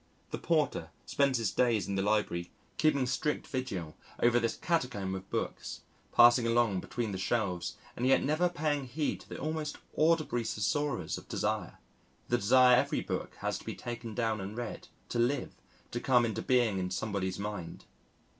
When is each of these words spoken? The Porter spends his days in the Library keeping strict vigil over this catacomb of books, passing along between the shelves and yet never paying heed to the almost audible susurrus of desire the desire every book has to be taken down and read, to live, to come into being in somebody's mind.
The 0.31 0.39
Porter 0.39 0.89
spends 1.05 1.37
his 1.37 1.51
days 1.51 1.87
in 1.87 1.93
the 1.93 2.01
Library 2.01 2.49
keeping 2.79 3.05
strict 3.05 3.45
vigil 3.45 3.95
over 4.19 4.39
this 4.39 4.57
catacomb 4.57 5.13
of 5.13 5.29
books, 5.29 5.81
passing 6.11 6.47
along 6.47 6.79
between 6.79 7.11
the 7.11 7.19
shelves 7.19 7.75
and 7.95 8.07
yet 8.07 8.23
never 8.23 8.49
paying 8.49 8.85
heed 8.87 9.19
to 9.19 9.29
the 9.29 9.37
almost 9.37 9.77
audible 9.95 10.43
susurrus 10.43 11.19
of 11.19 11.29
desire 11.29 11.77
the 12.29 12.37
desire 12.37 12.77
every 12.77 13.01
book 13.01 13.35
has 13.41 13.59
to 13.59 13.63
be 13.63 13.75
taken 13.75 14.15
down 14.15 14.41
and 14.41 14.57
read, 14.57 14.87
to 15.09 15.19
live, 15.19 15.53
to 15.91 15.99
come 15.99 16.25
into 16.25 16.41
being 16.41 16.79
in 16.79 16.89
somebody's 16.89 17.37
mind. 17.37 17.85